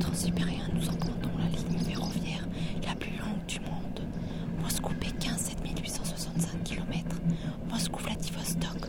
[0.00, 2.46] Transsibérien, nous empruntons la ligne ferroviaire
[2.86, 4.00] la plus longue du monde.
[4.62, 7.16] Moscou-Pékin, 7865 km.
[7.70, 8.88] Moscou-Vladivostok,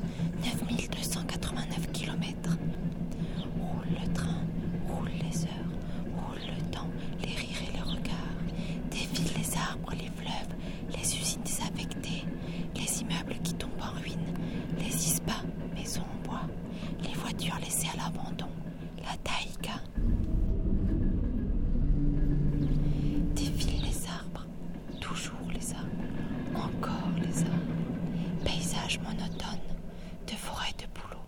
[30.72, 31.22] Arrête de боулу.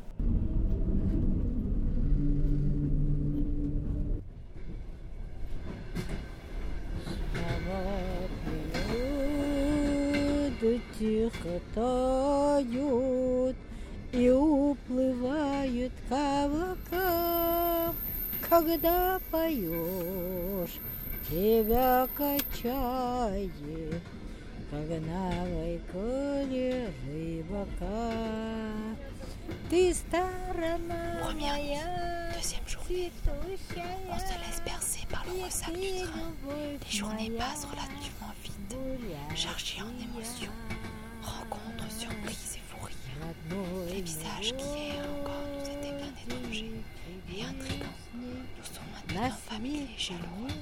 [10.99, 13.55] Тихо тают
[14.14, 17.95] и уплывают кавакам,
[18.47, 20.80] когда поешь,
[21.27, 23.52] тебя качает
[24.71, 28.11] Погнавой коли рыбака.
[31.22, 31.77] Première nuit,
[32.33, 33.11] deuxième journée.
[34.09, 36.31] On se laisse bercer par le ressac du train.
[36.86, 38.76] Les journées passent relativement vite,
[39.36, 40.52] chargées en émotions,
[41.21, 42.95] rencontres, surprises et fous rires.
[43.89, 46.71] Les visages qui hier encore nous étaient bien étrangers
[47.36, 50.55] et intrigants nous sont maintenant familiers et chaleureux.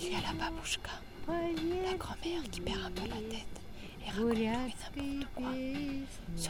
[0.00, 0.90] Il y a la babouchka,
[1.28, 3.60] la grand-mère qui perd un peu la tête
[4.04, 5.52] et raconte tout et n'importe quoi.
[6.36, 6.48] Ce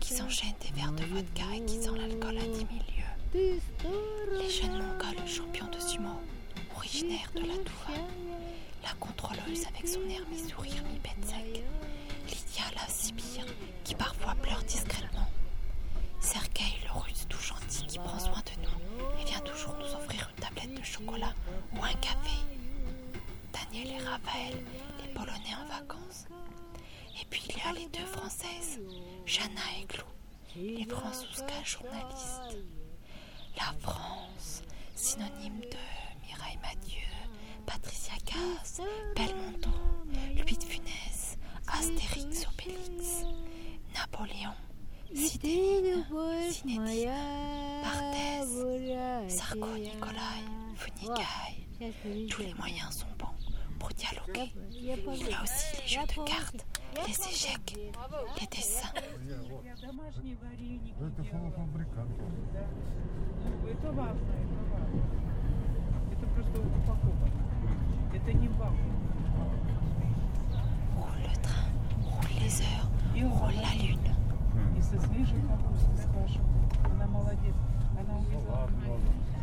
[0.00, 3.60] qui s'enchaîne des verres de vodka et qui sent l'alcool à 10 000 lieues.
[4.38, 6.20] Les jeunes mongols champions de sumo,
[6.76, 7.98] originaires de la Touva.
[8.82, 11.34] La contrôleuse avec son air mi-sourire, mi-bête.
[12.26, 13.46] Lydia, la Sibire,
[13.84, 15.28] qui parfois pleure discrètement.
[16.20, 20.30] Sergei, le russe tout gentil qui prend soin de nous et vient toujours nous offrir
[20.34, 21.34] une tablette de chocolat
[21.74, 22.36] ou un café.
[23.52, 24.56] Daniel et Raphaël,
[25.00, 26.26] les Polonais en vacances.
[27.20, 28.80] Et puis il y a les deux Françaises,
[29.26, 30.04] Jana et Clou,
[30.56, 32.58] les Francouska journalistes.
[33.56, 34.62] La France,
[34.94, 37.06] synonyme de Mireille Mathieu,
[37.66, 38.80] Patricia Cass,
[39.14, 39.68] Belmondo,
[40.36, 41.36] Louis de Funès,
[41.68, 43.24] Astérix Obélix,
[43.94, 44.54] Napoléon,
[45.14, 46.06] Zidane,
[46.50, 47.10] Zinedine,
[47.82, 50.42] Barthez, Sarko Nikolai,
[50.76, 51.66] Funikai.
[52.30, 53.26] Tous les moyens sont bons
[53.78, 54.52] pour dialoguer.
[54.70, 56.64] Il y a aussi les jeux de cartes,
[57.05, 57.75] les échecs,
[58.39, 58.91] les dessins.
[59.81, 61.51] Домашние вареники Это делала.
[61.51, 62.07] полуфабрикат.
[63.43, 65.01] Ну, это важно, это важно.
[66.11, 67.29] Это просто упаковка.
[68.13, 68.75] Это не бабка.
[70.97, 71.65] Roule le train,
[72.03, 74.09] roule les heures, И он roule la lune.
[74.77, 76.51] и со свежей капустой спрашивает.
[76.91, 77.55] Она молодец.
[77.99, 78.67] Она увезла.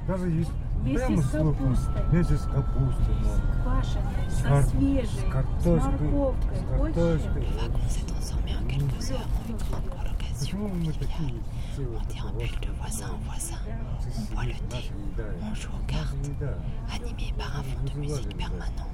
[0.08, 2.02] Даже есть Вместе прямо с луком, капустой.
[2.10, 3.14] Вместе с капустой.
[3.16, 3.62] можно.
[3.64, 6.08] Квашеной, С со кар- свежей, С с картошкой.
[6.08, 6.56] морковкой.
[6.56, 6.94] С Хочешь?
[6.94, 7.42] картошкой.
[7.42, 11.42] Le wagon s'est transformé en quelques heures en une grande colocation Почему мы такие conviviale.
[11.76, 15.24] целые On déambule de voisin en voisin, on boit le thé, Наша еда.
[15.42, 16.54] on joue aux Наша cartes, еда.
[16.92, 18.88] animé par un fond de musique permanent.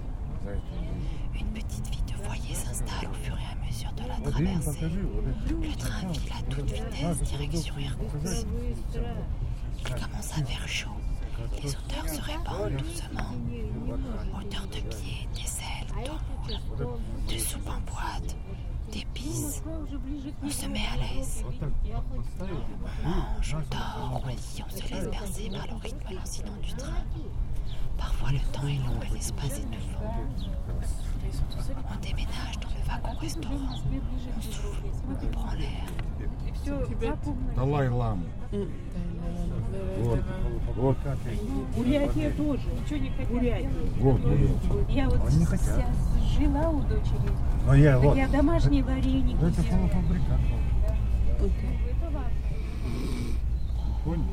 [0.44, 0.60] За это.
[1.41, 4.46] Une petite vie de foyer s'installe au fur et à mesure de la Вот им
[4.61, 4.81] traversée.
[4.81, 5.02] покажи.
[5.02, 5.55] вот это.
[5.55, 8.46] Le train file à toute vitesse direction Irkoutsk.
[9.78, 10.90] Il commence à faire chaud.
[11.63, 13.31] Les odeurs se répandent doucement.
[14.37, 16.59] Odeurs de pied, d'aisselle, d'ongles,
[17.27, 18.35] de soupe en boîte,
[18.91, 19.63] d'épices.
[20.43, 21.43] On se met à l'aise.
[23.03, 26.73] On mange, on dort, on lit, on se laisse bercer par le rythme lancinant du
[26.73, 27.03] train.
[27.97, 30.05] Parfois le temps est long et l'espace est nouveau.
[31.89, 33.79] On déménage dans le wagon-restaurant.
[34.37, 35.85] On souffle, on prend l'air.
[38.51, 38.65] Mm.
[40.00, 40.19] Вот.
[40.75, 40.98] Вот.
[41.75, 42.63] Бурятия тоже.
[42.81, 43.30] Ничего не хотят.
[43.31, 43.69] Бурятия.
[43.98, 44.19] Вот.
[44.22, 44.89] вот.
[44.89, 45.68] Я вот Они не хотят.
[45.68, 45.88] вся
[46.39, 47.30] жила у дочери.
[47.66, 48.18] Но я Так вот.
[48.18, 50.39] я домашние вареники Это полуфабрикат.
[51.39, 52.30] Это важно.
[54.04, 54.24] Понял?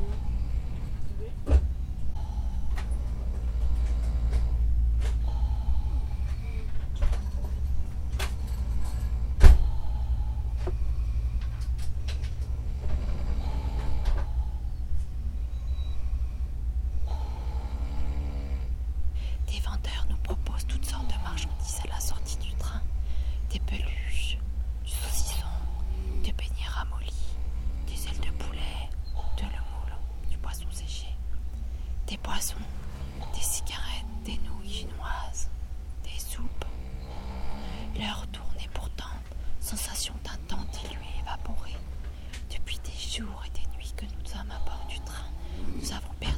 [43.17, 45.29] Jours et des nuits que nous sommes à bord du train,
[45.75, 46.32] nous avons perdu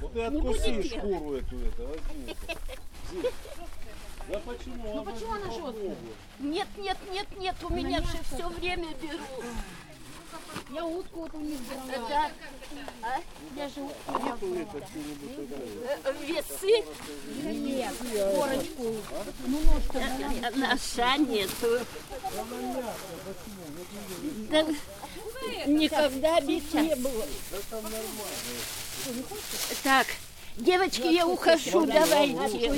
[0.00, 2.36] Вот ты откуси шкуру эту, это, возьми.
[4.28, 4.94] Да почему?
[4.94, 5.96] Ну почему она жесткая?
[6.38, 9.18] Нет, нет, нет, нет, у меня же все время беру.
[10.70, 12.08] Я утку вот у них брала.
[12.08, 12.30] Да,
[13.02, 13.20] а?
[13.56, 14.18] Я же утку
[14.88, 15.98] что-нибудь такое?
[16.04, 16.84] Э, Весы
[17.42, 17.94] нет,
[18.34, 18.96] корочку.
[19.94, 21.84] э, наша нету.
[24.50, 24.66] Да,
[25.66, 27.24] никогда бить не было.
[29.82, 30.06] Так,
[30.56, 32.70] девочки, я ухожу, давайте.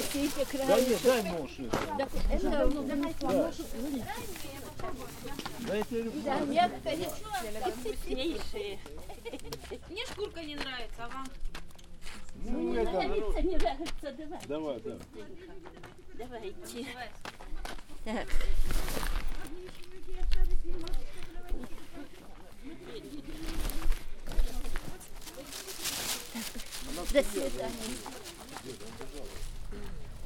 [0.66, 1.78] Да нет, дай нож это.
[5.66, 6.19] Дайте руку.
[6.25, 7.08] Да, некоторые
[7.75, 8.78] вкуснейшие.
[9.88, 11.26] Мне шкурка не нравится, а вам?
[12.46, 14.98] Ну это, Нравится, не нравится, давай, давай, да.
[16.14, 16.86] давайте.
[18.04, 18.28] Так.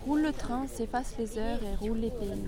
[0.04, 2.44] Roule le train, s'efface les heures et roule les pays.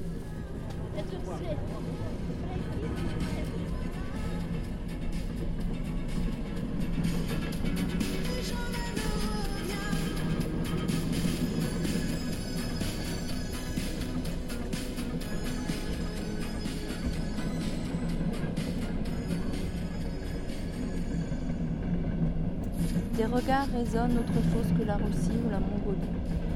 [23.20, 26.08] Des regards résonnent autre chose que la Russie ou la Mongolie.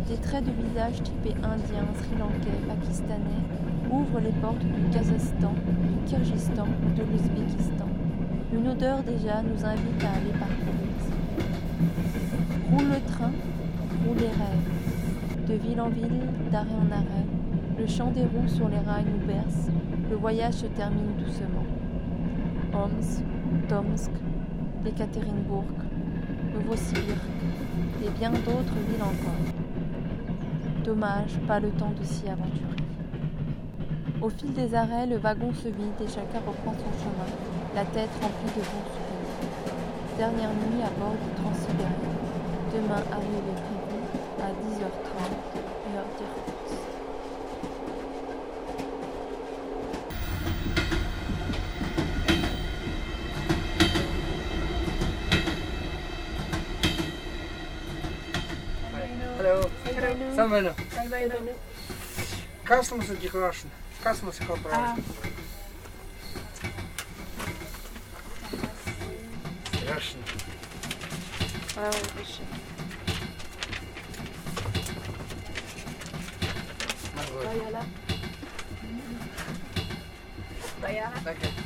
[0.08, 3.44] Des traits de visage typés indiens, sri-lankais, pakistanais
[3.90, 7.86] ouvrent les portes du Kazakhstan, du Kyrgyzstan ou de l'Ouzbékistan.
[8.54, 10.32] Une odeur déjà nous invite à aller
[10.96, 11.12] ici.
[12.70, 13.32] Roule le train,
[14.06, 15.46] roule les rêves.
[15.46, 17.26] De ville en ville, d'arrêt en arrêt,
[17.78, 19.68] le chant des roues sur les rails nous berce,
[20.08, 21.66] le voyage se termine doucement.
[22.72, 23.22] Omsk,
[23.68, 24.12] Tomsk,
[24.86, 25.64] Ekaterinbourg,
[26.54, 27.18] Novosibirsk
[28.04, 29.42] et bien d'autres villes encore.
[30.84, 32.76] Dommage, pas le temps de s'y aventurer.
[34.22, 37.26] Au fil des arrêts, le wagon se vide et chacun reprend son chemin,
[37.74, 39.14] la tête remplie de bons souvenirs.
[40.16, 41.90] Dernière nuit à bord du Transsibérien.
[42.72, 44.04] Demain arrivée prévue
[44.40, 46.53] à 10h30, heure d'Irkoutsk.
[60.34, 60.74] Самое оно.
[62.64, 63.70] Customers declaration.
[64.02, 65.04] Customers corporation.
[69.86, 70.24] Russian.
[71.76, 72.46] Oh, Russian.
[77.44, 77.86] Bayala.
[80.80, 81.18] Bayala.
[81.28, 81.63] Okay.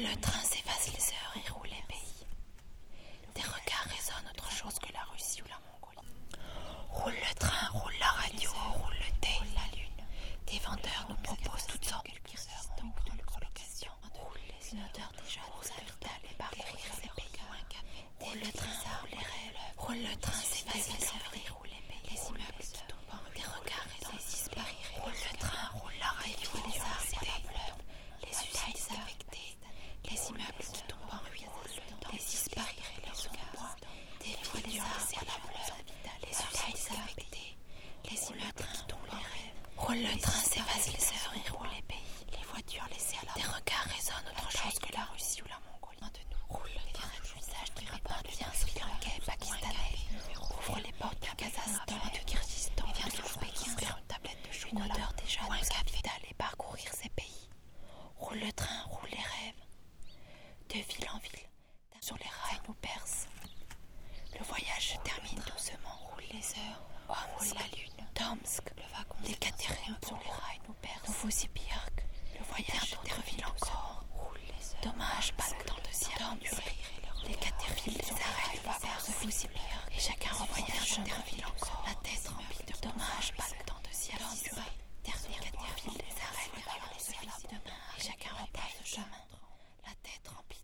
[0.00, 1.49] Le train, s'efface les heures
[46.48, 46.70] roule
[49.60, 50.06] les.
[50.58, 53.26] Ouvre les portes du Kazakhstan, Kyrgyzstan, viens sur
[54.46, 54.84] de chocolat.
[54.84, 55.40] Une déjà
[56.22, 57.48] nous parcourir ces pays.
[58.18, 59.64] Roule le train, roule les rêves.
[60.68, 61.48] De ville en ville,
[62.00, 63.26] sur les rails nous perce.
[64.38, 65.96] Le voyage termine doucement.
[66.12, 68.06] Roule les heures, roule la lune.
[68.14, 69.34] Tomsk, le wagon, les
[70.06, 71.08] sur les rails nous perce.
[71.08, 71.30] Nouveau
[72.38, 74.04] le voyage se termine encore.
[74.82, 76.76] Dommage, pas le temps de s'y aventurer.
[77.28, 79.52] Les Catherine les arrêts du wagon de Novosibirsk.
[79.94, 81.04] Et chacun revoyait un chemin
[81.46, 81.84] encore.
[81.86, 84.72] La tête remplie de dommage, pas le temps de s'y aventurer.
[85.04, 87.46] Dernier Catherine les arrêts du wagon de Novosibirsk.
[87.98, 89.22] Et chacun repasse le chemin.
[89.84, 90.59] La tête remplie